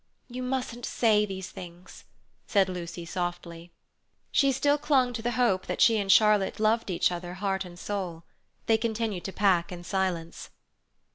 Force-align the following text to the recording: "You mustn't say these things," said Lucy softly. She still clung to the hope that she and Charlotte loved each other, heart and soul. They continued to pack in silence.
"You 0.27 0.41
mustn't 0.41 0.83
say 0.87 1.27
these 1.27 1.51
things," 1.51 2.05
said 2.47 2.67
Lucy 2.69 3.05
softly. 3.05 3.69
She 4.31 4.51
still 4.51 4.79
clung 4.79 5.13
to 5.13 5.21
the 5.21 5.33
hope 5.37 5.67
that 5.67 5.79
she 5.79 5.99
and 5.99 6.11
Charlotte 6.11 6.59
loved 6.59 6.89
each 6.89 7.11
other, 7.11 7.35
heart 7.35 7.65
and 7.65 7.77
soul. 7.77 8.23
They 8.65 8.79
continued 8.79 9.25
to 9.25 9.31
pack 9.31 9.71
in 9.71 9.83
silence. 9.83 10.49